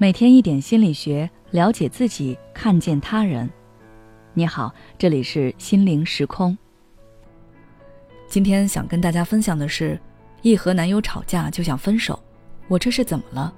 [0.00, 3.50] 每天一点心理学，了解自己，看见他人。
[4.32, 6.56] 你好，这里是心灵时空。
[8.28, 10.00] 今天想跟大家分享的是，
[10.42, 12.16] 一和男友吵架就想分手，
[12.68, 13.52] 我这是怎么了？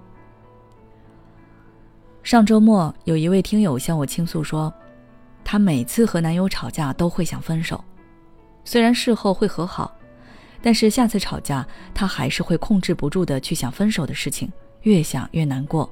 [2.23, 4.73] 上周末有一位听友向我倾诉说，
[5.45, 7.84] 她每次和男友吵架都会想分手，
[8.65, 9.95] 虽然事后会和好，
[10.62, 14.51] 但是下次吵架她还是会控制不住的去想分手的事情，
[14.84, 15.87] 越想越难过。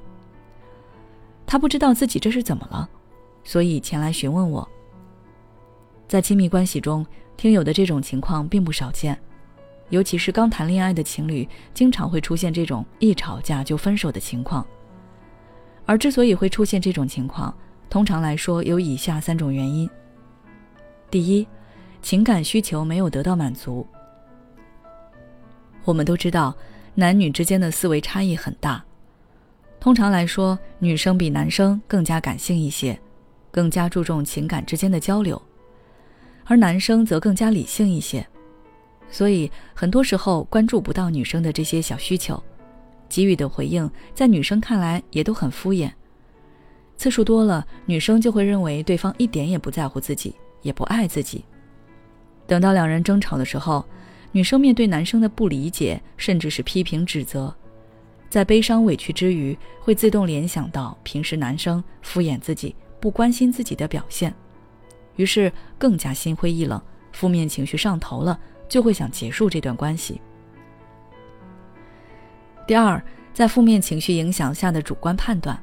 [1.49, 2.87] 他不知道自己这是怎么了，
[3.43, 4.69] 所以前来询问我。
[6.07, 7.03] 在亲密关系中，
[7.37, 9.19] 听友的这种情况并不少见，
[9.89, 14.63] 尤其是刚谈恋爱的情侣，经常会出现这种一吵架就分手的情况。
[15.87, 17.51] 而之所以会出现这种情况，
[17.89, 19.89] 通常来说有以下三种原因：
[21.09, 21.47] 第一，
[22.03, 23.87] 情感需求没有得到满足。
[25.83, 26.55] 我们都知道，
[26.93, 28.85] 男女之间的思维差异很大。
[29.79, 32.99] 通常来说，女生比男生更加感性一些，
[33.49, 35.41] 更加注重情感之间的交流，
[36.43, 38.25] 而男生则更加理性一些，
[39.09, 42.41] 所以很多时候关注不到女生的这些小需求，
[43.07, 45.89] 给予的回应在女生看来也都很敷衍。
[46.97, 51.45] 次数多了，女生就会认为对方一点也不在乎自己，也不爱自己。
[52.45, 53.85] 等到两人争吵的时候，
[54.33, 57.55] 女生面对男生的不理解，甚至是批评指责。
[58.29, 64.33] 在悲伤委屈之余，会自动联想到平时男生敷衍自己、不关心自己的表现，
[65.15, 66.79] 于是更加心灰意冷，
[67.11, 70.21] 负面情绪上头了，就会想结束这段关系。
[72.67, 73.03] 第二，
[73.33, 75.59] 在负面情绪影响下的主观判断，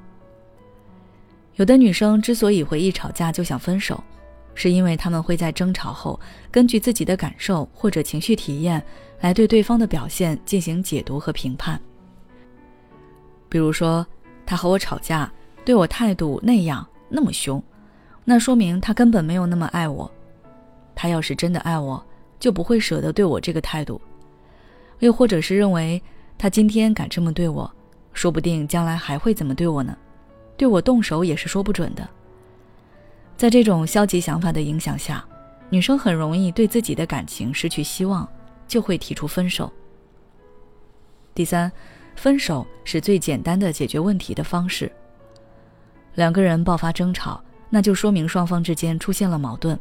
[1.54, 4.02] 有的女生之所以会一吵架就想分手，
[4.54, 6.18] 是因为她们会在争吵后，
[6.50, 8.82] 根据自己的感受或者情绪体验，
[9.20, 11.80] 来对对方的表现进行解读和评判。
[13.56, 14.06] 比如说，
[14.44, 15.32] 他和我吵架，
[15.64, 17.62] 对我态度那样那么凶，
[18.22, 20.12] 那说明他根本没有那么爱我。
[20.94, 22.04] 他要是真的爱我，
[22.38, 23.98] 就不会舍得对我这个态度。
[24.98, 26.02] 又或者是认为
[26.36, 27.74] 他今天敢这么对我，
[28.12, 29.96] 说不定将来还会怎么对我呢？
[30.58, 32.06] 对我动手也是说不准的。
[33.38, 35.26] 在这种消极想法的影响下，
[35.70, 38.28] 女生很容易对自己的感情失去希望，
[38.68, 39.72] 就会提出分手。
[41.32, 41.72] 第三。
[42.16, 44.90] 分手是最简单的解决问题的方式。
[46.14, 49.78] 两个人爆发争吵，那就说明双方之间出现了矛盾。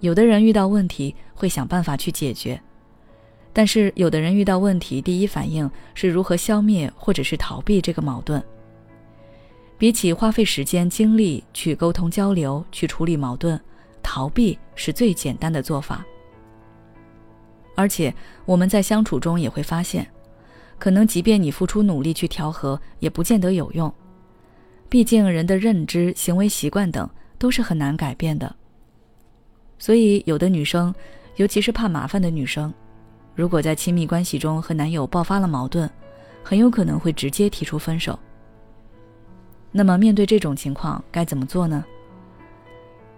[0.00, 2.60] 有的人遇到问题会想办法去解决，
[3.52, 8.42] 但是有的人遇到问题第一反应是如何消灭或者是逃避这个矛盾。
[9.78, 13.58] 比起花费时间精力去沟通交流去处理矛盾，
[14.02, 16.04] 逃避是最简单的做法。
[17.74, 18.14] 而且
[18.44, 20.06] 我们在相处中也会发现。
[20.78, 23.92] 可能即便你付出努力去调和，也不见得有用。
[24.88, 27.08] 毕竟人的认知、行为习惯等
[27.38, 28.54] 都是很难改变的。
[29.78, 30.94] 所以，有的女生，
[31.36, 32.72] 尤其是怕麻烦的女生，
[33.34, 35.90] 如果在亲密关系中和男友爆发了矛盾，
[36.42, 38.18] 很有可能会直接提出分手。
[39.72, 41.84] 那么，面对这种情况该怎么做呢？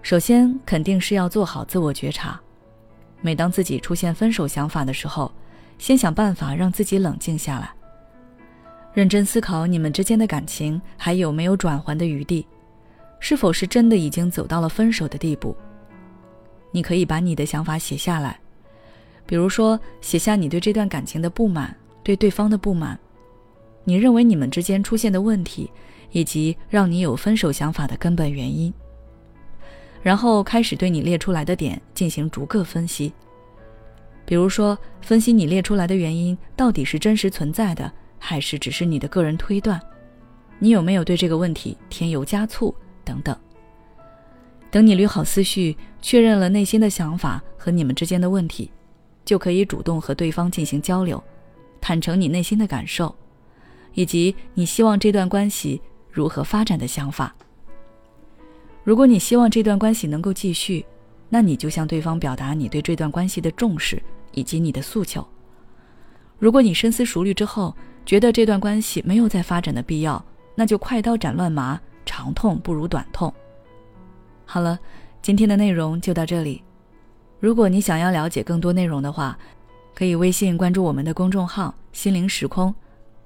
[0.00, 2.40] 首先，肯定是要做好自我觉察。
[3.20, 5.30] 每当自己出现分手想法的时候，
[5.78, 7.70] 先想办法让自己冷静下来，
[8.92, 12.46] 认真思考你们之间的感情还有没有转圜的余地，
[13.20, 15.56] 是否是真的已经走到了分手的地步。
[16.72, 18.38] 你可以把你的想法写下来，
[19.26, 22.98] 比如说写下你对这段感情的不满，对对方的不满，
[23.84, 25.70] 你认为你们之间出现的问题，
[26.10, 28.72] 以及让你有分手想法的根本原因。
[30.02, 33.12] 然后开始对你列出来的点进行逐个分析。
[34.26, 39.80] 比如说，分析你列出来的原因到底是真实存在的，还是只是你的个人推断？
[40.58, 43.34] 你有没有对这个问题添油加醋等等？
[44.70, 48.70] 等你捋好思绪，确认了内心的想法和你们之间的问题，
[49.24, 51.22] 就可以主动和对方进行交流，
[51.80, 53.14] 坦诚你内心的感受，
[53.94, 55.80] 以及你希望这段关系
[56.10, 57.34] 如何发展的想法。
[58.82, 60.84] 如果你希望这段关系能够继续，
[61.28, 64.02] 那你就向对方表达你对这段关系的重视。
[64.36, 65.26] 以及你的诉求。
[66.38, 67.74] 如果你深思熟虑之后
[68.04, 70.22] 觉得这段关系没有再发展的必要，
[70.54, 73.32] 那就快刀斩乱麻，长痛不如短痛。
[74.44, 74.78] 好了，
[75.22, 76.62] 今天的内容就到这里。
[77.40, 79.38] 如果你想要了解更多内容的话，
[79.94, 82.74] 可以微信关注我们的公众号“心灵时空”，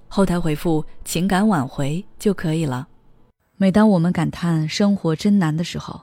[0.06, 2.87] 后台回复“情感挽回”就可以了。
[3.56, 6.02] 每当我们感叹生活真难的时候，